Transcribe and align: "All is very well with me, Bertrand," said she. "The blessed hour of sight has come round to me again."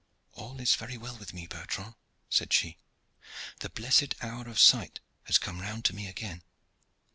"All 0.33 0.59
is 0.59 0.73
very 0.73 0.97
well 0.97 1.15
with 1.17 1.31
me, 1.31 1.45
Bertrand," 1.45 1.93
said 2.27 2.51
she. 2.53 2.79
"The 3.59 3.69
blessed 3.69 4.15
hour 4.19 4.47
of 4.49 4.57
sight 4.57 4.99
has 5.25 5.37
come 5.37 5.61
round 5.61 5.85
to 5.85 5.95
me 5.95 6.07
again." 6.07 6.41